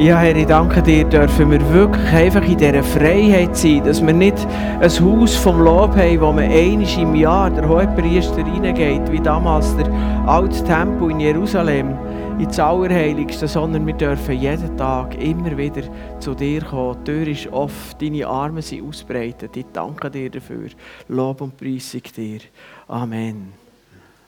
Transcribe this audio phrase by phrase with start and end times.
[0.00, 4.14] Ja, Herr, ich danke dir, dürfen wir wirklich einfach in dieser Freiheit sein, dass wir
[4.14, 4.46] nicht
[4.80, 9.76] ein Haus vom Lob haben, wo man einmal im Jahr, der Hohepriester, reingeht, wie damals
[9.76, 9.92] der
[10.26, 11.98] alte Tempel in Jerusalem,
[12.38, 15.82] ins Allerheiligste, sondern wir dürfen jeden Tag immer wieder
[16.18, 17.04] zu dir kommen.
[17.04, 19.54] Die Tür ist offen, deine Arme sind ausbreitet.
[19.54, 20.70] Ich danke dir dafür.
[21.08, 22.40] Lob und Preisung dir.
[22.88, 23.52] Amen.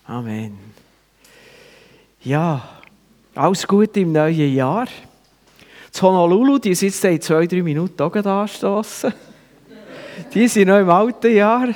[0.07, 0.53] Amen.
[2.21, 2.61] Ja,
[3.35, 4.87] alles Gute im neuen Jahr.
[5.93, 9.13] Das Honolulu, die sitzt in zwei, drei Minuten auch anstoßen.
[10.35, 11.69] Die sind noch im alten Jahr.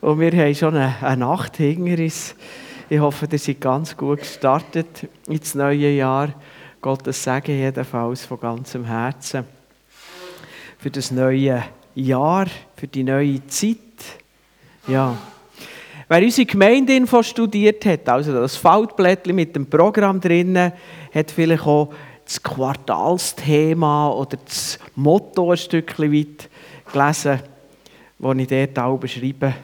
[0.00, 2.34] Und wir haben schon eine, eine Nacht hinter uns.
[2.90, 6.34] Ich hoffe, ihr seid ganz gut gestartet ins neue Jahr.
[6.80, 9.44] Gottes Segen jedenfalls von ganzem Herzen.
[10.78, 13.78] Für das neue Jahr, für die neue Zeit.
[14.86, 15.16] Ja.
[16.08, 20.72] Wer unsere Gemeindeinfo studiert hat, also das Faltblättchen mit dem Programm drinnen,
[21.14, 21.92] hat vielleicht auch
[22.28, 26.50] das Quartalsthema oder das Motto ein Stückchen weit
[26.92, 27.40] gelesen,
[28.18, 29.54] das ich dort auch beschreibe.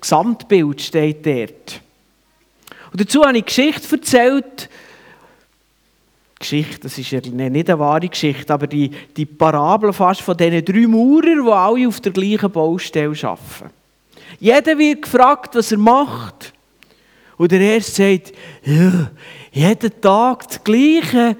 [0.00, 1.82] Gesamtbild steht dort.
[2.90, 4.70] Und dazu habe ich Geschichte erzählt.
[6.38, 10.64] Geschichte, das ist ja nicht eine wahre Geschichte, aber die, die Parabel fast von diesen
[10.64, 13.70] drei Maurern, die alle auf der gleichen Baustelle arbeiten.
[14.40, 16.53] Jeder wird gefragt, was er macht.
[17.36, 18.32] Und der Erste sagt,
[18.64, 19.10] ja,
[19.52, 21.36] jeden Tag das Gleiche.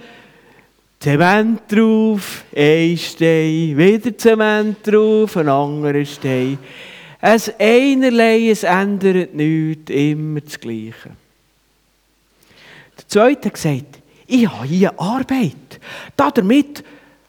[1.01, 6.59] Zement drauf, ein Stein, wieder Zement drauf, ein anderer Stein.
[7.20, 11.11] Es einerlei, es ändert nichts, immer das Gleiche.
[12.97, 15.81] Der Zweite gesagt, ich habe hier Arbeit.
[16.17, 16.83] Damit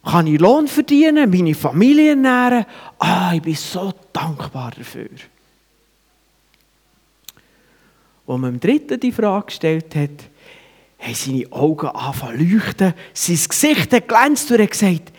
[0.05, 2.66] kann ich Lohn verdienen, meine Familie ernähren.
[3.00, 5.09] Ah, ich bin so dankbar dafür.
[8.28, 10.09] Als man dem Dritten die Frage gestellt hat,
[11.00, 15.12] haben seine Augen angefangen zu leuchten, sein Gesicht hat glänzt und er hat gesagt,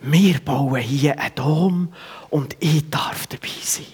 [0.00, 1.92] wir bauen hier einen Dom
[2.30, 3.86] und ich darf dabei sein.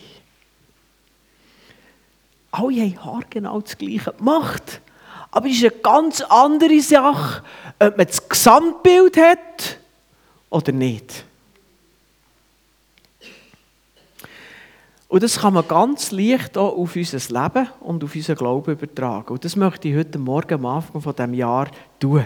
[2.51, 4.81] Alle haben haargenau das Gleiche gemacht.
[5.31, 7.43] Aber es ist eine ganz andere Sache,
[7.79, 9.79] ob man das Gesamtbild hat
[10.51, 11.25] oder nicht.
[15.13, 19.35] Und das kann man ganz leicht auch auf unser Leben und auf unseren Glauben übertragen.
[19.35, 21.69] Und das möchte ich heute Morgen am Anfang von diesem Jahr
[22.01, 22.25] tun.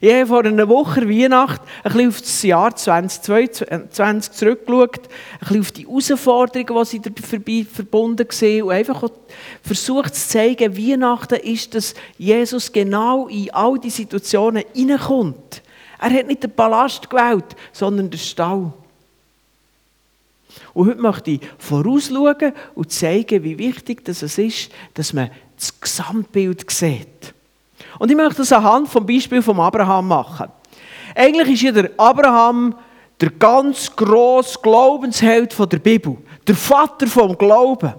[0.00, 5.60] Ich habe vor einer Woche Weihnacht ein bisschen auf das Jahr 2022 zurückgeschaut, ein bisschen
[5.60, 9.10] auf die Herausforderungen, die sie dabei verbunden waren und einfach
[9.60, 15.60] versucht zu zeigen, Weihnachten ist, dass Jesus genau in all die Situationen hineinkommt.
[15.98, 18.72] Er hat nicht den Palast gewählt, sondern den Stall.
[20.74, 26.70] Und heute möchte ich vorausschauen und zeigen, wie wichtig es ist, dass man das Gesamtbild
[26.70, 27.34] sieht.
[27.98, 30.48] Und ich möchte das anhand vom Beispiel von Abraham machen.
[31.14, 32.74] Eigentlich ist ja der Abraham
[33.20, 36.16] der ganz grosse Glaubensheld der Bibel,
[36.46, 37.92] der Vater vom Glauben.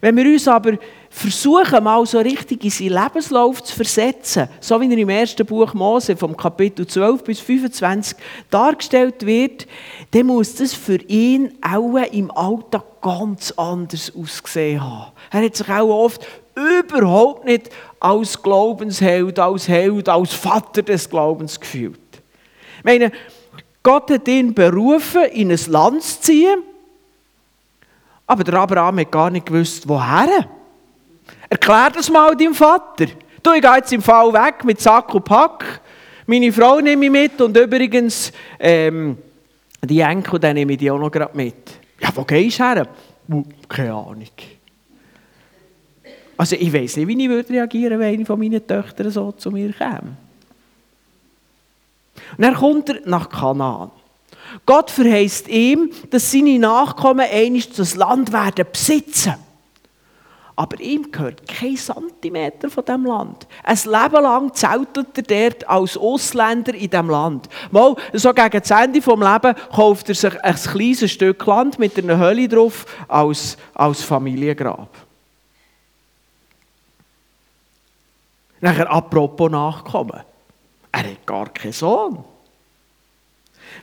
[0.00, 4.90] Wenn wir uns aber versuchen, mal so richtig in seinen Lebenslauf zu versetzen, so wie
[4.90, 8.16] er im ersten Buch Mose vom Kapitel 12 bis 25
[8.50, 9.66] dargestellt wird,
[10.10, 15.12] dann muss das für ihn auch im Alltag ganz anders ausgesehen haben.
[15.30, 17.70] Er hat sich auch oft überhaupt nicht
[18.00, 21.98] als Glaubensheld, als Held, als Vater des Glaubens gefühlt.
[22.78, 23.12] Ich meine,
[23.82, 26.62] Gott hat ihn berufen, in ein Land zu ziehen,
[28.26, 30.48] aber der Abraham hat gar nicht gewusst, woher.
[31.48, 33.06] Erklär das mal deinem Vater.
[33.42, 35.80] Du, ich gehe jetzt im Fall weg mit Sack und Pack.
[36.26, 39.16] Meine Frau nehme ich mit und übrigens ähm,
[39.82, 41.78] die Enkel, die nehme ich die auch noch gerade mit.
[42.00, 42.88] Ja, wo gehst du her?
[43.68, 44.24] Keine Ahnung.
[46.36, 49.50] Also ich weiß nicht, wie ich würde reagieren wenn eine von meinen Töchtern so zu
[49.50, 50.16] mir käme.
[52.36, 53.90] Und dann kommt er nach Kanaan.
[54.64, 59.34] Gott verheißt ihm, dass seine Nachkommen einst das Land werden besitzen.
[60.58, 63.46] Aber ihm gehört kein Zentimeter von diesem Land.
[63.62, 67.50] Ein Leben lang zeltet er dort als Ausländer in diesem Land.
[67.70, 71.98] Mal, so gegen das Ende des Lebens kauft er sich ein kleines Stück Land mit
[71.98, 74.88] einer Hölle drauf als, als Familiengrab.
[78.62, 80.22] Nachher apropos Nachkommen.
[80.90, 82.24] Er hat gar keinen Sohn.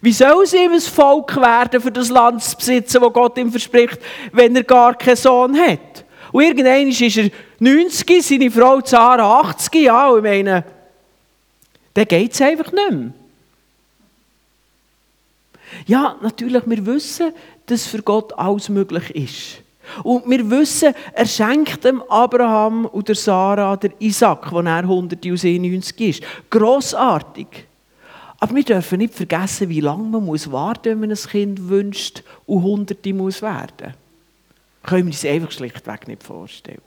[0.01, 3.99] Wie soll ihm ein Volk werden, für das Land zu besitzen, das Gott ihm verspricht,
[4.31, 6.05] wenn er gar keinen Sohn hat?
[6.31, 7.29] Und irgendwann ist er
[7.59, 10.63] 90, seine Frau Zara 80, ja, und ich meine,
[11.93, 13.11] dann geht es einfach nicht mehr.
[15.85, 17.33] Ja, natürlich, wir wissen,
[17.65, 19.63] dass für Gott alles möglich ist.
[20.03, 25.99] Und wir wissen, er schenkt dem Abraham und der Sarah der Isaac, als er 190
[25.99, 26.23] ist.
[26.49, 27.67] Grossartig.
[28.43, 32.23] Aber wir dürfen nicht vergessen, wie lange man muss warten wenn man ein Kind wünscht
[32.45, 33.93] und Hunderte muss werden.
[34.83, 36.81] Können wir uns einfach schlichtweg nicht vorstellen.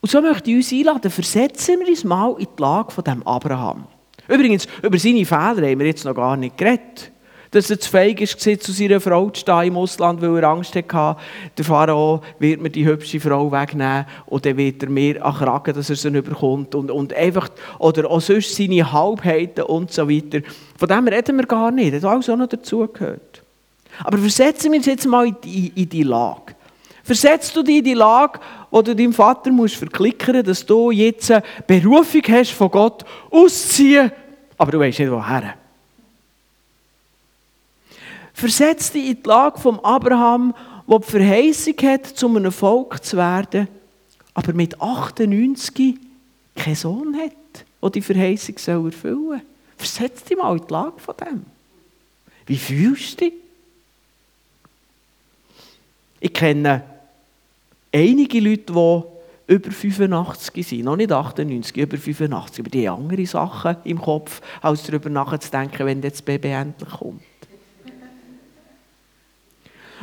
[0.00, 3.26] Und so möchte ich uns einladen, versetzen wir uns mal in die Lage von dem
[3.26, 3.88] Abraham.
[4.28, 7.10] Übrigens, über seine Fehler haben wir jetzt noch gar nicht geredet.
[7.50, 10.74] Dass er zu feig war, zu seiner Frau zu stehen im Ausland, weil er Angst
[10.74, 11.16] hatte,
[11.56, 15.88] der Pharao wird mir die hübsche Frau wegnehmen und dann wird er mir ankragen, dass
[15.88, 16.74] er sie überkommt.
[16.74, 17.48] Und, und einfach,
[17.78, 20.40] oder auch sonst seine Halbheiten und so weiter.
[20.76, 21.94] Von dem reden wir gar nicht.
[21.94, 23.42] Das hat alles auch noch dazugehört.
[24.04, 26.54] Aber versetzen wir uns jetzt mal in die, in die Lage.
[27.02, 28.38] Versetzt du dich in die Lage,
[28.70, 34.12] wo du deinem Vater musst verklickern dass du jetzt eine Berufung hast von Gott, ausziehen,
[34.58, 35.54] aber du weißt nicht woher.
[38.38, 40.54] Versetz dich in die Lage von Abraham,
[40.88, 43.66] der die Verheißung hat, zu einem Volk zu werden,
[44.32, 45.98] aber mit 98
[46.54, 48.92] keinen Sohn hat, der die Verheißung erfüllen
[49.28, 49.40] soll.
[49.76, 51.46] Versetz dich mal in die Lage von dem.
[52.46, 53.34] Wie fühlst du dich?
[56.20, 56.84] Ich kenne
[57.92, 63.26] einige Leute, die über 85 sind, noch nicht 98, über 85, aber die haben andere
[63.26, 67.37] Sachen im Kopf, als darüber nachzudenken, wenn das Baby endlich kommt.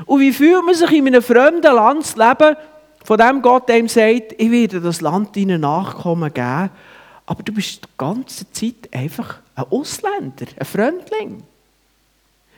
[0.06, 2.57] Und wie fühlt man sich in einem fremden Land zu leben,
[3.03, 6.71] von dem Gott einem sagt, ich werde das Land deinen Nachkommen geben,
[7.27, 11.44] aber du bist die ganze Zeit einfach ein Ausländer, ein Fremdling.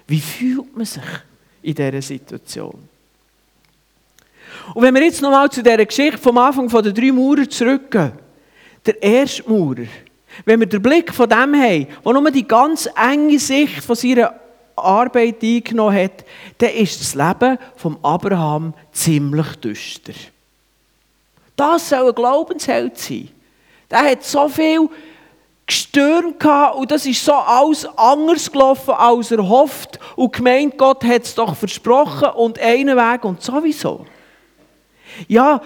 [0.08, 1.04] Wie fühlt man sich
[1.62, 2.80] in dieser Situation?
[4.74, 8.14] Und wenn wir jetzt nochmal zu dieser Geschichte vom Anfang der drei Maurer zurückgehen,
[8.86, 9.86] der erste Maurer,
[10.46, 14.34] wenn wir den Blick von dem haben, der nur die ganz enge Sicht von seiner
[14.78, 16.26] Arbeit eingenommen hat,
[16.58, 20.14] dann ist das Leben von Abraham ziemlich düster.
[21.56, 23.30] Das soll ein Glaubensheld sein.
[23.90, 24.90] Der hat so viel
[25.66, 26.44] gestürmt
[26.76, 31.36] und das ist so alles anders gelaufen, als er hofft und gemeint, Gott hat es
[31.36, 34.06] doch versprochen und einen Weg und sowieso.
[35.28, 35.62] Ja,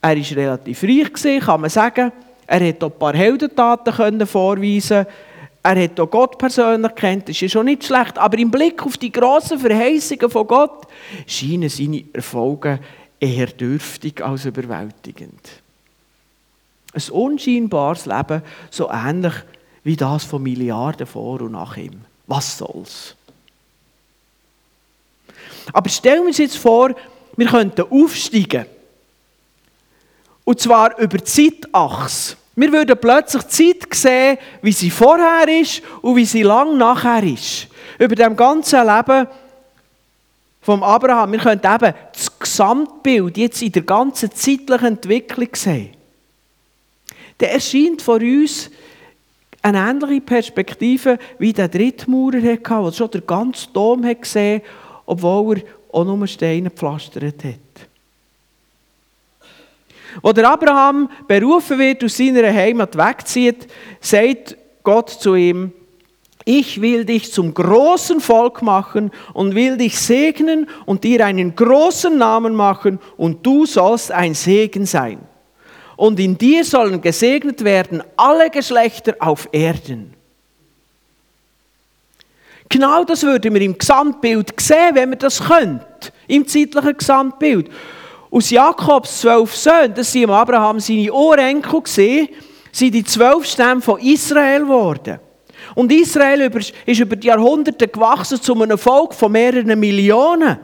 [0.00, 2.12] er war relativ reich, kann man sagen.
[2.46, 5.06] Er hat auch ein paar Heldentaten vorweisen
[5.68, 8.16] er hat auch Gott persönlich kennt, das ist schon nicht schlecht.
[8.16, 10.86] Aber im Blick auf die grossen Verheißungen von Gott
[11.26, 12.80] scheinen seine Erfolge
[13.20, 15.40] eher dürftig als überwältigend.
[16.94, 19.34] Ein unscheinbares Leben, so ähnlich
[19.84, 22.00] wie das von Milliarden vor und nach ihm.
[22.26, 23.14] Was soll's?
[25.72, 26.94] Aber stellen wir uns jetzt vor,
[27.36, 28.64] wir könnten aufsteigen.
[30.44, 32.36] Und zwar über die Zeitachse.
[32.58, 37.22] Wir würden plötzlich die Zeit sehen, wie sie vorher ist und wie sie lang nachher
[37.22, 37.68] ist.
[38.00, 39.28] Über dem ganzen Leben
[40.60, 41.30] vom Abraham.
[41.30, 45.90] Wir können eben das Gesamtbild jetzt in der ganzen zeitlichen Entwicklung sehen.
[47.38, 48.72] Der erscheint vor uns
[49.62, 54.70] eine ähnliche Perspektive wie der Drittmaurer der schon den ganzen Dom gesehen hat,
[55.06, 57.67] obwohl er auch nur Steine gepflastert hat.
[60.22, 63.66] Wo der Abraham berufen wird, aus seiner Heimat wegzieht,
[64.00, 65.72] sagt Gott zu ihm,
[66.44, 72.16] ich will dich zum großen Volk machen und will dich segnen und dir einen großen
[72.16, 75.18] Namen machen und du sollst ein Segen sein.
[75.96, 80.14] Und in dir sollen gesegnet werden alle Geschlechter auf Erden.
[82.70, 87.70] Genau das würden wir im Gesamtbild sehen, wenn wir das könnt, im zeitlichen Gesamtbild.
[88.30, 94.62] Aus Jakobs zwölf Söhnen, das waren Abraham seine Urenkel, sind die zwölf Stämme von Israel
[94.62, 95.20] geworden.
[95.74, 96.50] Und Israel
[96.86, 100.58] ist über die Jahrhunderte gewachsen zu einem Volk von mehreren Millionen.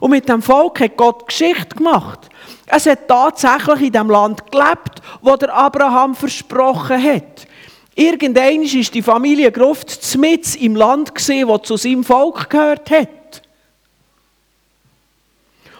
[0.00, 2.28] Und mit dem Volk hat Gott Geschichte gemacht.
[2.66, 7.46] Es hat tatsächlich in dem Land gelebt, wo der Abraham versprochen hat.
[7.94, 11.12] Irgendwann ist die Familie Gruft mit im Land
[11.46, 13.08] wo zu seinem Volk gehört hat.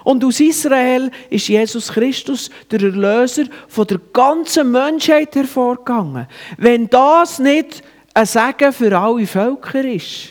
[0.08, 6.26] Und aus Israel ist Jesus Christus, der Erlöser von der ganzen Menschheit hervorgegangen.
[6.56, 7.82] Wenn das nicht
[8.14, 10.30] ein Segen für alle Völker ist.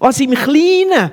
[0.00, 1.12] Was im Kleinen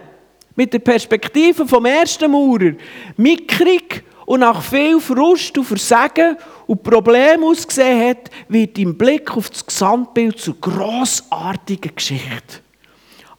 [0.55, 2.71] mit der Perspektive vom ersten Maurer
[3.17, 9.51] mickrig und nach viel Frust und Versagen und Problemen ausgesehen hat, wird im Blick auf
[9.51, 12.61] das Gesamtbild zur grossartigen Geschichte.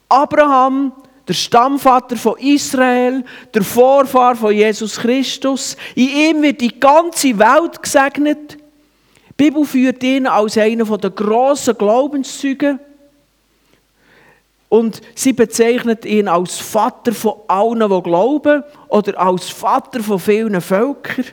[0.07, 0.93] Abraham
[1.27, 5.77] der Stammvater von Israel, der Vorfahr von Jesus Christus.
[5.95, 8.57] In ihm wird die ganze Welt gesegnet.
[9.29, 12.79] Die Bibel führt ihn als einen der grossen Glaubenszeugen.
[14.67, 20.59] Und sie bezeichnet ihn als Vater von allen, die glauben, oder als Vater von vielen
[20.59, 21.25] Völkern.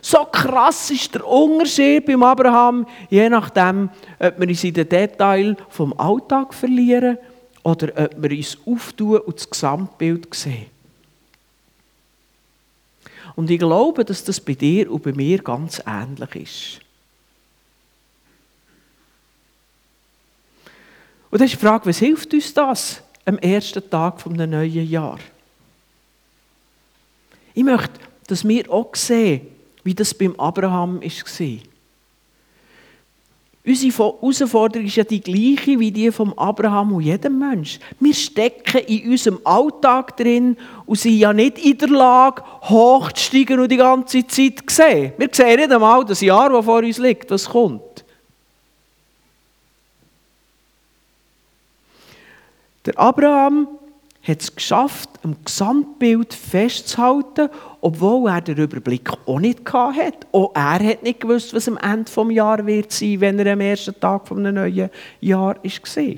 [0.00, 5.56] So krass ist der Unterschied beim Abraham, je nachdem, ob wir uns in den Detail
[5.68, 7.18] vom Alltag verlieren
[7.62, 10.66] oder ob wir uns auftun und das Gesamtbild sehen.
[13.34, 16.80] Und ich glaube, dass das bei dir und bei mir ganz ähnlich ist.
[21.30, 25.18] Und dann ist die Frage, was hilft uns das am ersten Tag des neuen Jahr?
[27.54, 29.46] Ich möchte, dass wir auch sehen,
[29.82, 31.71] wie das beim Abraham war.
[33.64, 37.78] Unsere Herausforderung ist ja die gleiche wie die vom Abraham und jedem Mensch.
[38.00, 43.70] Wir stecken in unserem Alltag drin und sind ja nicht in der Lage, hochzusteigen und
[43.70, 45.12] die ganze Zeit zu sehen.
[45.16, 48.04] Wir sehen nicht einmal das Jahr, das vor uns liegt, was kommt.
[52.84, 53.68] Der Abraham
[54.22, 57.48] hat es geschafft, am Gesamtbild festzuhalten,
[57.82, 60.26] obwohl er den Überblick auch nicht hatte.
[60.30, 63.60] Auch er hat nicht gewusst, was am Ende des Jahres wird sein, wenn er am
[63.60, 66.16] ersten Tag des neuen Jahr war.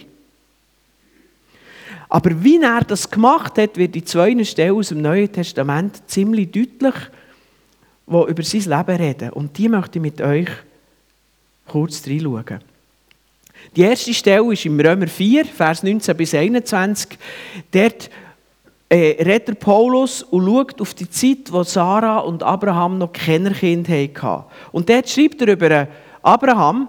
[2.11, 6.52] Aber wie er das gemacht hat, wird in zwei Stellen aus dem Neuen Testament ziemlich
[6.52, 6.94] deutlich,
[8.06, 9.30] wo über sein Leben reden.
[9.30, 10.49] Und die möchte ich mit euch
[11.66, 12.61] kurz reinschauen.
[13.75, 17.18] Die erste Stelle ist im Römer 4, Vers 19 bis 21.
[17.73, 18.11] Dort
[18.88, 23.93] äh, redet Paulus und schaut auf die Zeit, wo Sarah und Abraham noch keine Kinder
[23.93, 24.45] hatten.
[24.73, 25.88] Und dort schreibt er über
[26.23, 26.88] Abraham,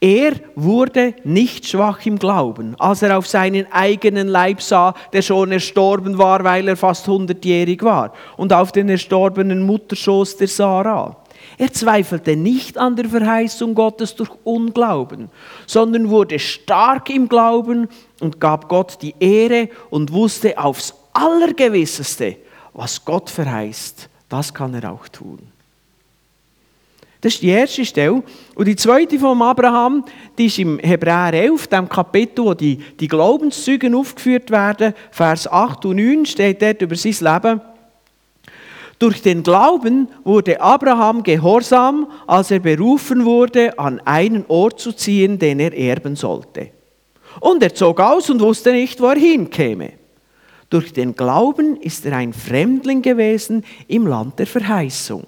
[0.00, 5.50] er wurde nicht schwach im Glauben, als er auf seinen eigenen Leib sah, der schon
[5.50, 11.16] erstorben war, weil er fast hundertjährig war, und auf den erstorbenen Mutterschoß der Sarah.
[11.56, 15.30] Er zweifelte nicht an der Verheißung Gottes durch Unglauben,
[15.66, 17.88] sondern wurde stark im Glauben
[18.20, 22.36] und gab Gott die Ehre und wusste aufs Allergewisseste,
[22.74, 25.38] was Gott verheißt, das kann er auch tun.
[27.24, 28.22] Das ist die erste Stelle.
[28.54, 30.04] Und die zweite von Abraham,
[30.36, 34.92] die ist im Hebräer 11, dem Kapitel, wo die, die Glaubenszeugen aufgeführt werden.
[35.10, 37.62] Vers 8 und 9 steht dort über sein Leben.
[38.98, 45.38] Durch den Glauben wurde Abraham gehorsam, als er berufen wurde, an einen Ort zu ziehen,
[45.38, 46.72] den er erben sollte.
[47.40, 49.92] Und er zog aus und wusste nicht, wo er hinkäme.
[50.74, 55.22] Durch den Glauben ist er ein Fremdling gewesen im Land der Verheißung.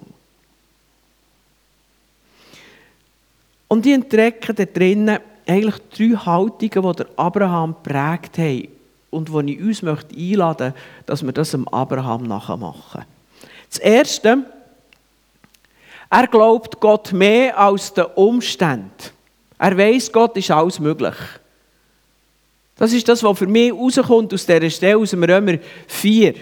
[3.69, 8.67] Und die entdecken da drinnen eigentlich drei Haltungen, die der Abraham prägt haben
[9.09, 13.05] und die ich uns möchte einladen möchte, dass wir das dem Abraham nachmachen.
[13.69, 14.39] Das Erste,
[16.09, 18.91] er glaubt Gott mehr als den Umständen.
[19.57, 21.15] Er weiß, Gott ist alles möglich.
[22.77, 25.57] Das ist das, was für mich rauskommt aus dieser Stelle, aus dem Römer
[25.87, 26.35] 4.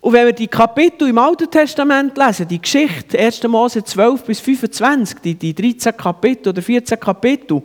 [0.00, 3.42] Und wenn wir die Kapitel im Alten Testament lesen, die Geschichte, 1.
[3.44, 7.62] Mose 12 bis 25, die, die 13 Kapitel oder 14 Kapitel,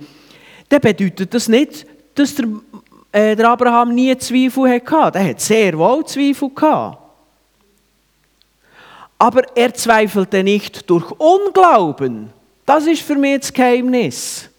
[0.69, 2.48] dann bedeutet das nicht, dass der
[3.12, 5.17] äh, der Abraham nie Zweifel hatte.
[5.17, 7.00] Er hat sehr wohl Zweifel gehabt.
[9.17, 12.31] Aber er zweifelte nicht durch Unglauben.
[12.67, 14.50] Das ist für mich das Geheimnis.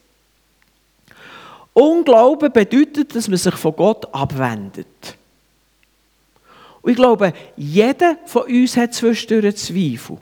[1.75, 5.19] Unglauben bedeutet, dass man sich von Gott abwendet.
[6.81, 10.17] Und ich glaube, jeder von uns hat zwischendurch Zweifel.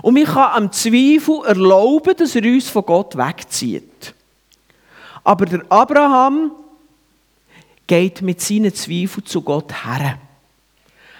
[0.00, 4.14] Und man kann am Zweifel erlauben, dass er uns von Gott wegzieht.
[5.22, 6.52] Aber der Abraham
[7.86, 10.18] geht mit seinen Zweifeln zu Gott her.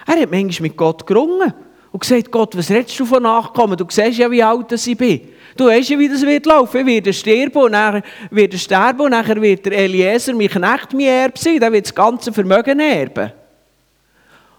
[0.07, 1.53] Er hat manchmal mit Gott gerungen
[1.93, 3.77] und gesagt, Gott, was redest du von Nachkommen?
[3.77, 5.21] Du siehst ja, wie alt ich bin.
[5.57, 6.81] Du weißt ja, wie das wird laufen.
[6.81, 10.95] Ich werde sterben und dann wird er sterben und nachher wird der Eliezer, mein Knecht,
[10.95, 11.61] mein Erbe sein.
[11.61, 13.33] Dann wird das ganze Vermögen erben.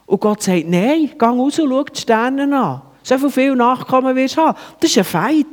[0.05, 2.81] Und Gott sagt, nein, geh raus und schau die Sterne an.
[3.01, 4.57] So viel Nachkommen wirst du haben.
[4.79, 5.47] Das ist ein Feind.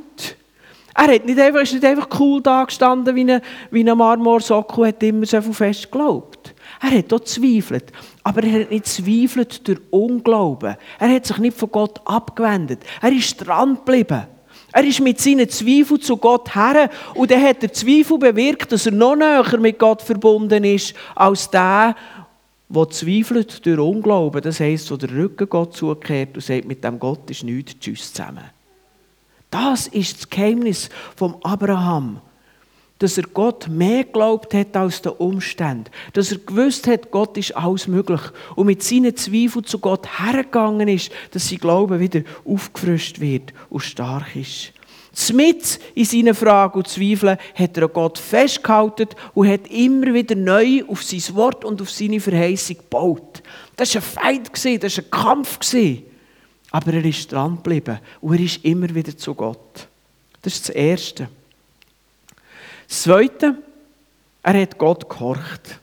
[0.95, 5.03] Er hat nicht einfach, ist nicht einfach cool da gestanden wie ein, wie Marmorsockel, hat
[5.03, 6.55] immer so viel fest geglaubt.
[6.81, 7.93] Er hat auch zweifelt.
[8.23, 10.77] Aber er hat nicht zweifelt durch Unglauben.
[10.99, 12.81] Er hat sich nicht von Gott abgewendet.
[13.01, 14.27] Er ist dran geblieben.
[14.73, 18.87] Er ist mit seinen Zweifeln zu Gott her und dann hat der Zweifel bewirkt, dass
[18.87, 21.97] er noch näher mit Gott verbunden ist, als der,
[22.69, 24.41] der zweifelt durch Unglauben.
[24.41, 28.13] Das heisst, wo der Rücken Gott zukehrt und sagt, mit dem Gott ist nichts, tschüss
[28.13, 28.45] zusammen.
[29.51, 32.21] Das ist das Geheimnis vom Abraham.
[32.99, 35.91] Dass er Gott mehr geglaubt hat als den Umständen.
[36.13, 38.21] Dass er gewusst hat, Gott ist alles möglich.
[38.57, 43.81] Und mit seinen Zweifeln zu Gott hergegangen ist, dass sein Glaube wieder aufgefrischt wird und
[43.81, 44.73] stark ist.
[45.33, 50.85] Mit in seinen Fragen und Zweifeln hat er Gott festgehalten und hat immer wieder neu
[50.87, 53.43] auf sein Wort und auf seine Verheißung gebaut.
[53.77, 55.59] Das war ein Feind, das war ein Kampf.
[56.71, 59.89] Aber er ist dran geblieben und er ist immer wieder zu Gott.
[60.43, 61.29] Das ist das Erste.
[62.89, 63.57] Das Zweite,
[64.43, 65.81] er hat Gott gehorcht.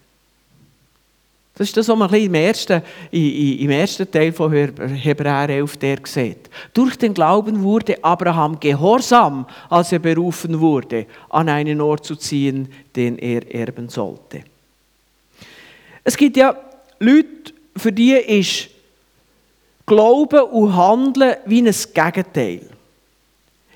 [1.58, 6.50] Das ist das, was man im ersten, im ersten Teil von Hebräer 11 der sieht.
[6.72, 12.72] Durch den Glauben wurde Abraham gehorsam, als er berufen wurde, an einen Ort zu ziehen,
[12.96, 14.44] den er erben sollte.
[16.04, 16.56] Es gibt ja
[17.00, 18.70] Leute, für die ist
[19.88, 22.62] Glauben und Handeln wie ein Gegenteil.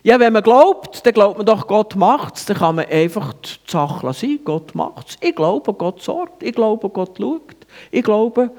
[0.03, 2.45] Ja, wenn man glaubt, dann glaubt man doch, Gott macht es.
[2.45, 4.39] Dann kann man einfach die Sache sein.
[4.43, 5.17] Gott macht es.
[5.21, 6.43] Ich glaube, Gott sorgt.
[6.43, 7.55] Ich glaube, Gott schaut.
[7.91, 8.51] Ich glaube.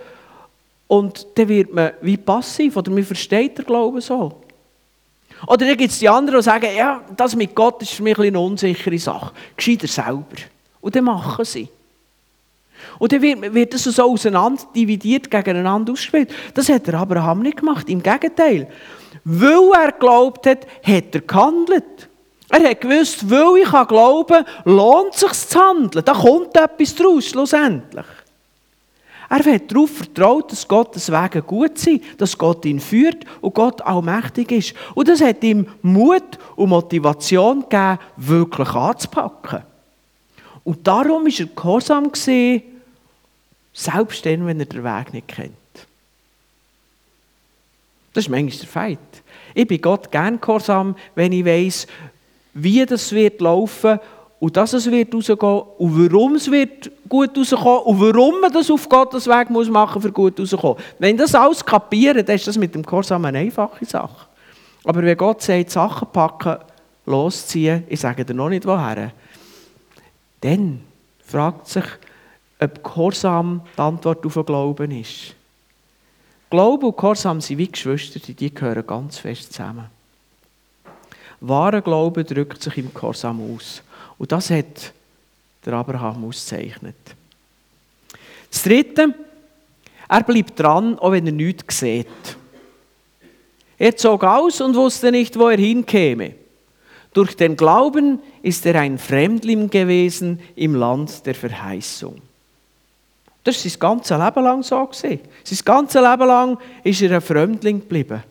[0.86, 4.32] Und dann wird man wie passiv oder man versteht den Glauben so.
[5.46, 8.18] Oder dann gibt es die anderen, die sagen, ja, das mit Gott ist für mich
[8.18, 9.32] eine unsichere Sache.
[9.56, 10.24] Gescheiter selber.
[10.80, 11.68] Und dann machen sie.
[12.98, 16.30] Und dann wird, das so auseinander dividiert, gegeneinander ausgespielt.
[16.54, 17.88] Das hat der Abraham nicht gemacht.
[17.88, 18.68] Im Gegenteil.
[19.24, 22.08] Weil er geglaubt hat, hat er gehandelt.
[22.48, 26.04] Er hat gewusst, weil ich glauben kann, lohnt es sich zu handeln.
[26.04, 28.06] Da kommt etwas daraus, schlussendlich.
[29.32, 33.80] Er hat darauf vertraut, dass Gottes Wege gut sind, dass Gott ihn führt und Gott
[33.80, 34.74] allmächtig ist.
[34.94, 39.62] Und das hat ihm Mut und Motivation gegeben, wirklich anzupacken.
[40.64, 42.12] Und darum war er gehorsam,
[43.72, 45.52] selbst dann, wenn er den Weg nicht kennt.
[48.12, 49.22] Das ist manchmal der Feind.
[49.54, 51.86] Ich bin Gott gern gehorsam, wenn ich weiß,
[52.54, 53.98] wie das wird laufen
[54.38, 58.70] und dass es wird rausgehen und warum es wird gut rauskommen und warum man das
[58.70, 60.82] auf Gottes Weg muss machen für gut rauszukommen.
[60.98, 64.26] Wenn das alles kapieren, dann ist das mit dem Gehorsam eine einfache Sache.
[64.84, 66.56] Aber wenn Gott sagt, Sachen packen,
[67.06, 69.12] losziehen, ich sage dir noch nicht woher,
[70.40, 70.80] dann
[71.24, 71.84] fragt sich,
[72.62, 75.34] ob Gehorsam die Antwort auf den Glauben ist.
[76.48, 79.86] Glaube und Gehorsam sind wie Geschwister, die gehören ganz fest zusammen.
[81.40, 83.82] Wahrer Glaube drückt sich im Gehorsam aus.
[84.16, 84.92] Und das hat
[85.64, 86.94] der Abraham auszeichnet.
[88.50, 89.14] Das Dritte,
[90.08, 92.06] er bleibt dran, auch wenn er nichts sieht.
[93.78, 96.34] Er zog aus und wusste nicht, wo er hinkäme.
[97.12, 102.20] Durch den Glauben ist er ein Fremdling gewesen im Land der Verheißung.
[103.44, 104.88] Das war sein ganzes Leben lang so.
[104.92, 105.20] Sein
[105.64, 108.22] ganzes Leben lang ist er ein Fremdling geblieben.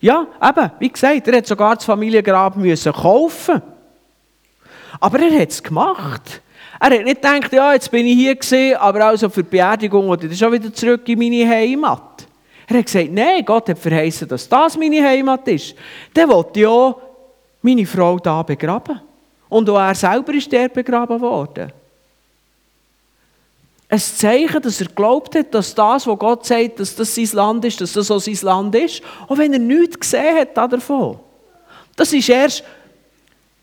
[0.00, 3.62] Ja, eben, wie gesagt, er hat sogar das Familiengrab müssen kaufen.
[5.00, 6.40] Aber er hat es gemacht.
[6.80, 10.08] Er hat nicht gedacht, ja, jetzt bin ich hier gesehen, aber also für die Beerdigung
[10.08, 12.26] oder schon wieder zurück in meine Heimat.
[12.66, 15.74] Er hat gesagt, nein, Gott hat verheißen, dass das meine Heimat ist.
[16.12, 17.00] Dann wollte ich auch
[17.62, 19.00] meine Frau da begraben.
[19.48, 21.72] Und auch er selber ist der begraben worden
[23.96, 27.64] ein Zeichen, dass er glaubt hat, dass das, was Gott sagt, dass das sein Land
[27.64, 31.18] ist, dass das so sein Land ist, auch wenn er nichts gesehen hat davon.
[31.94, 32.62] Das ist erst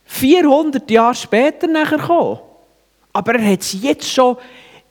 [0.05, 2.39] 400 Jahre später nachher gekommen.
[3.11, 4.37] Aber er hat es jetzt schon,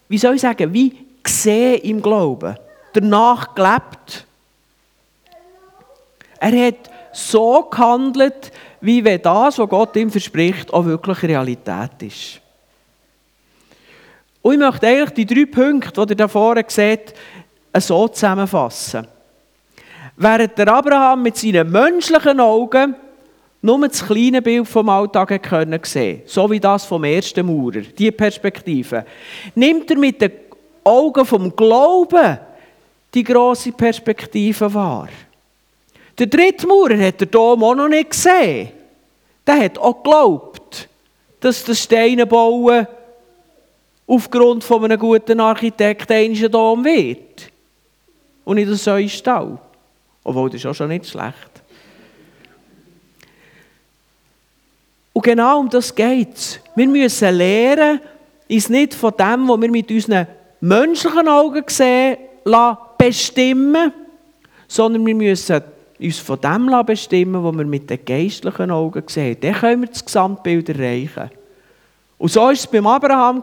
[0.09, 2.57] wie soll ich sagen, wie gesehen im Glauben.
[2.93, 4.27] Danach gelebt.
[6.39, 12.41] Er hat so gehandelt, wie wenn das, was Gott ihm verspricht, auch wirklich Realität ist.
[14.43, 17.15] Und ich möchte eigentlich die drei Punkte, die ihr da vorne seht,
[17.79, 19.07] so zusammenfassen.
[20.17, 22.95] Während der Abraham mit seinen menschlichen Augen
[23.63, 28.11] nur das kleine Bild vom Alltag können sehen, so wie das vom ersten Maurer, die
[28.11, 29.07] Perspektive,
[29.55, 30.33] nimmt er mit den
[30.85, 32.39] Augen vom Glauben
[33.15, 35.09] die große Perspektive wahr.
[36.19, 38.71] Der dritte Maurer hat der Dom auch noch nicht gesehen.
[39.47, 40.89] Der hat auch geglaubt,
[41.41, 42.87] dass das Steine bauen
[44.07, 47.51] aufgrund von einem guten Architekten einen Dom wird.
[48.45, 49.59] Und nicht so ein Stall.
[50.25, 51.63] Obwohl, das ist auch schon nicht schlecht.
[55.13, 56.59] Und genau um das geht es.
[56.75, 58.01] Wir müssen lernen,
[58.51, 60.27] uns nicht von dem, was wir mit unseren
[60.61, 62.17] menschlichen Augen sehen,
[62.99, 63.93] bestimmen,
[64.69, 65.63] sondern wir müssen
[66.01, 69.37] uns von dem bestimmen, was wir mit den geistlichen Augen sehen.
[69.41, 71.31] Dann können wir das Gesamtbild erreichen.
[72.23, 73.43] Und so war es beim Abraham.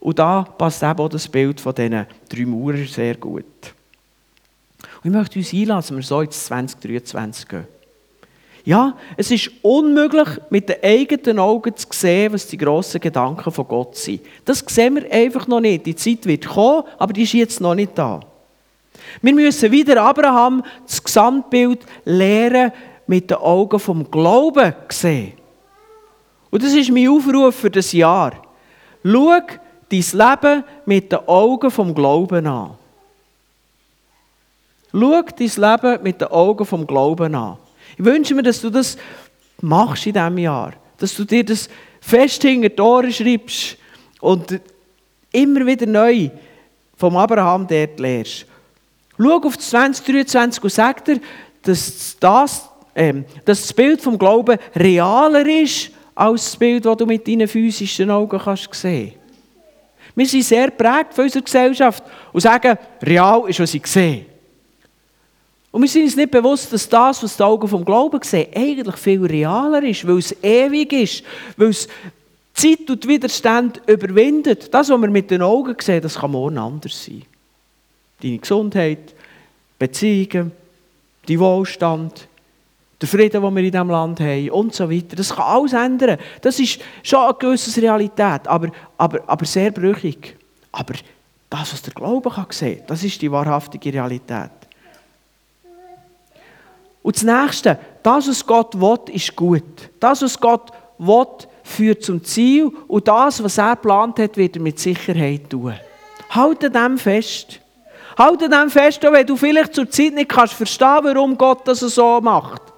[0.00, 3.44] Und da passt eben auch das Bild von diesen drei Mauern sehr gut.
[5.04, 7.68] Und ich möchte uns einlassen, wir so ins 2023 gehen.
[8.64, 13.68] Ja, es ist unmöglich, mit den eigenen Augen zu sehen, was die grossen Gedanken von
[13.68, 14.22] Gott sind.
[14.44, 15.86] Das sehen wir einfach noch nicht.
[15.86, 18.18] Die Zeit wird kommen, aber die ist jetzt noch nicht da.
[19.20, 22.72] Wir müssen wieder Abraham das Gesamtbild lehren,
[23.06, 25.34] mit den Augen vom Glauben sehen.
[26.52, 28.32] Und das ist mein Aufruf für das Jahr.
[29.02, 29.40] Schau
[29.88, 32.76] dein Leben mit den Augen vom Glauben an.
[34.92, 37.56] Schau dein Leben mit den Augen vom Glauben an.
[37.96, 38.98] Ich wünsche mir, dass du das
[39.62, 40.74] machst in diesem Jahr.
[40.98, 41.70] Dass du dir das
[42.02, 43.78] fest hinter die Ohren schreibst
[44.20, 44.60] und
[45.32, 46.28] immer wieder neu
[46.98, 48.44] vom Abraham dort lehrst.
[49.16, 51.18] Schau auf 2023 und sag dir,
[51.62, 57.06] dass das, ähm, dass das Bild vom Glauben realer ist als das Bild, das du
[57.06, 59.12] mit deinen physischen Augen kannst sehen
[60.14, 64.26] Wir sind sehr prägt von unserer Gesellschaft und sagen, real ist, was ich sehe.
[65.70, 68.96] Und wir sind uns nicht bewusst, dass das, was die Augen vom Glauben sehen, eigentlich
[68.96, 71.24] viel realer ist, weil es ewig ist,
[71.56, 71.88] weil es
[72.52, 74.72] Zeit und Widerstand überwindet.
[74.72, 77.22] Das, was wir mit den Augen sehen, das kann morgen anders sein.
[78.22, 79.14] Deine Gesundheit,
[79.78, 80.52] Beziehungen,
[81.26, 82.28] dein Wohlstand,
[83.02, 85.16] der Frieden, den wir in diesem Land haben und so weiter.
[85.16, 86.18] Das kann alles ändern.
[86.40, 90.36] Das ist schon eine gewisse Realität, aber, aber, aber sehr brüchig.
[90.70, 90.94] Aber
[91.50, 94.50] das, was der Glaube kann sehen, das ist die wahrhaftige Realität.
[97.02, 99.90] Und das Nächste, das, was Gott will, ist gut.
[99.98, 101.26] Das, was Gott will,
[101.64, 102.70] führt zum Ziel.
[102.86, 105.74] Und das, was er geplant hat, wird er mit Sicherheit tun.
[106.30, 107.60] Halte dem fest.
[108.16, 111.80] Halte dem fest, auch wenn du vielleicht zur Zeit nicht kannst verstehen, warum Gott das
[111.80, 112.71] so macht.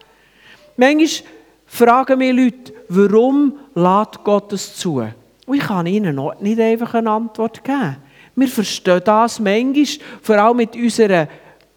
[0.76, 1.30] Manchmal
[1.66, 5.06] fragen mich Leute, warum lädt Gott es zu?
[5.46, 7.96] Und ich kann ihnen nicht einfach eine Antwort geben.
[8.36, 9.86] Wir verstehen das manchmal,
[10.22, 11.28] vor allem mit unserer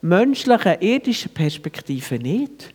[0.02, 2.74] menschlichen, irdischen Perspektive nicht.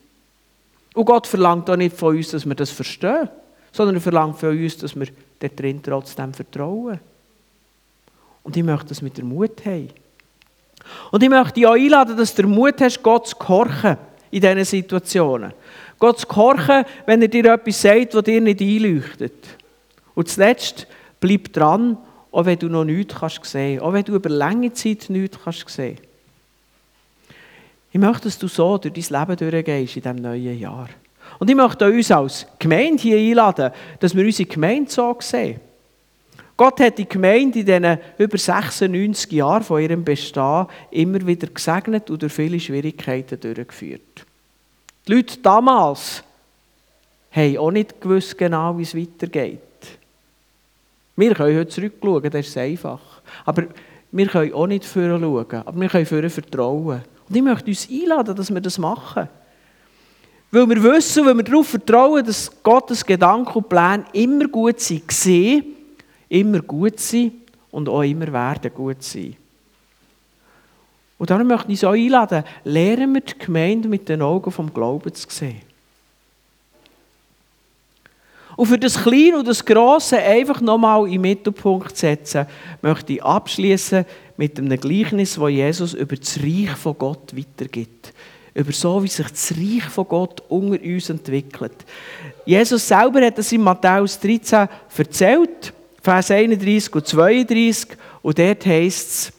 [0.93, 3.29] Und Gott verlangt auch nicht von uns, dass wir das verstehen,
[3.71, 5.07] sondern er verlangt von uns, dass wir
[5.39, 6.99] drin trotzdem vertrauen.
[8.43, 9.89] Und ich möchte das mit der Mut haben.
[11.11, 13.97] Und ich möchte dich auch einladen, dass du den Mut hast, Gott zu gehorchen
[14.31, 15.53] in diesen Situationen.
[16.03, 19.47] Gott zu gehorchen, wenn er dir etwas sagt, das dir nicht einleuchtet.
[20.15, 20.85] Und zuletzt,
[21.21, 21.97] bleib dran,
[22.29, 25.69] auch wenn du noch nichts kannst sehen auch wenn du über lange Zeit nichts kannst
[25.69, 25.97] sehen
[27.93, 30.89] ich möchte, dass du so durch dein Leben durchgehst in diesem neuen Jahr.
[31.39, 35.61] Und ich möchte uns als Gemeinde hier einladen, dass wir unsere Gemeinde so sehen.
[36.57, 42.09] Gott hat die Gemeinde in diesen über 96 Jahren von ihrem Bestehen immer wieder gesegnet
[42.09, 44.25] und durch viele Schwierigkeiten durchgeführt.
[45.07, 46.23] Die Leute damals
[47.31, 49.59] haben auch nicht gewusst genau, wie es weitergeht.
[51.15, 52.99] Wir können heute zurückschauen, das ist einfach.
[53.45, 53.65] Aber
[54.11, 57.01] wir können auch nicht vorher schauen, aber wir können vorher vertrauen.
[57.27, 59.27] Und ich möchte uns einladen, dass wir das machen.
[60.51, 65.11] Weil wir wissen, weil wir darauf vertrauen, dass Gottes Gedanken und Pläne immer gut sind,
[65.11, 65.65] sehen,
[66.29, 67.33] immer gut sind
[67.71, 69.35] und auch immer werden gut sein.
[71.17, 75.13] Und darum möchte ich auch einladen, lernen wir die Gemeinde mit den Augen vom Glauben
[75.13, 75.61] zu sehen.
[78.55, 82.45] Und für das Kleine und das Grosse einfach nochmal im Mittelpunkt setzen,
[82.81, 84.05] möchte ich abschließen
[84.37, 88.13] mit einem Gleichnis, wo Jesus über das Reich von Gott weitergibt.
[88.53, 91.73] Über so, wie sich das Reich von Gott unter uns entwickelt.
[92.45, 99.09] Jesus selber hat es in Matthäus 13 erzählt, Vers 31 und 32, und dort heißt
[99.09, 99.33] es,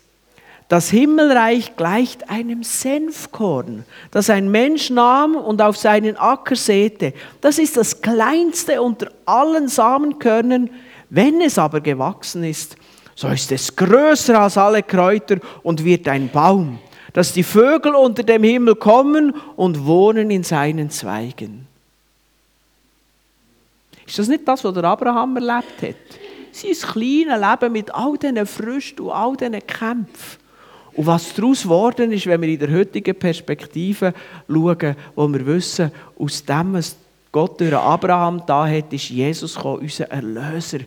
[0.68, 7.12] das Himmelreich gleicht einem Senfkorn, das ein Mensch nahm und auf seinen Acker säte.
[7.40, 10.70] Das ist das kleinste unter allen Samenkörnern.
[11.10, 12.76] Wenn es aber gewachsen ist,
[13.14, 16.78] so ist es größer als alle Kräuter und wird ein Baum,
[17.12, 21.68] dass die Vögel unter dem Himmel kommen und wohnen in seinen Zweigen.
[24.06, 26.18] Ist das nicht das, was der Abraham erlebt hat?
[26.52, 30.43] Sein kleines Leben mit all diesen Früchten und all diesen Kämpfen.
[30.96, 34.14] Und was daraus geworden ist, wenn wir in der heutigen Perspektive
[34.48, 36.96] schauen, wo wir wissen, aus dem, was
[37.32, 40.80] Gott durch Abraham da hat, ist Jesus gekommen, unser Erlöser.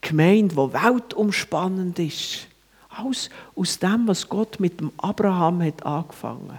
[0.00, 2.48] Gemeinde, die weltumspannend ist.
[2.88, 6.58] Alles aus dem, was Gott mit dem Abraham hat angefangen.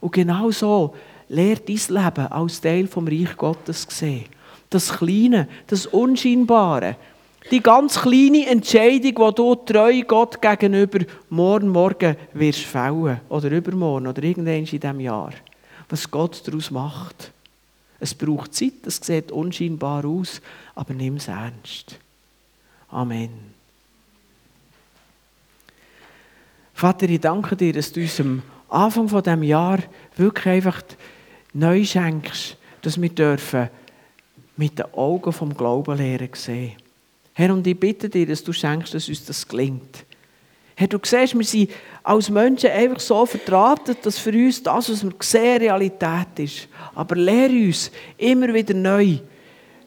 [0.00, 0.94] Und genau so
[1.28, 4.26] lehrt dein Leben als Teil vom Reich Gottes sehen.
[4.68, 6.96] Das Kleine, das Unscheinbare,
[7.50, 14.06] die ganz kleine Entscheidung, die du treu Gott gegenüber morgen Morgen wirst fällen oder übermorgen
[14.06, 15.32] oder irgendwann in diesem Jahr.
[15.88, 17.32] Was Gott daraus macht.
[17.98, 20.40] Es braucht Zeit, es sieht unscheinbar aus,
[20.74, 21.98] aber nimm es ernst.
[22.88, 23.30] Amen.
[26.72, 29.80] Vater, ich danke dir, dass du uns am Anfang von dem Jahr
[30.16, 30.82] wirklich einfach
[31.52, 33.68] neu schenkst, dass wir dürfen
[34.56, 36.76] mit den Augen vom Glauben lernen sehen.
[37.32, 40.04] Herr, und ich bitte dir, dass du schenkst, dass uns das gelingt.
[40.76, 41.70] Herr, du siehst, wir sind
[42.02, 46.68] als Menschen einfach so vertratet, dass für uns das, was wir sehen, Realität ist.
[46.94, 49.18] Aber lehre uns immer wieder neu,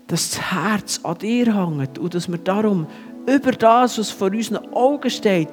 [0.07, 2.85] dass das Herz an dir hängt und dass wir darum
[3.25, 5.49] über das, was vor unseren Augen steht,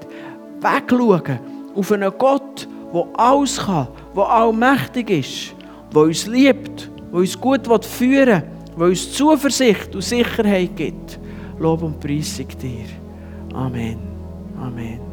[0.60, 1.40] wegschauen
[1.74, 5.54] auf einen Gott, der alles kann, der allmächtig ist,
[5.94, 11.19] der uns liebt, der uns gut führen will, der uns Zuversicht und Sicherheit gibt.
[11.60, 12.86] Lob und Preis dir.
[13.52, 13.98] Amen.
[14.56, 15.09] Amen.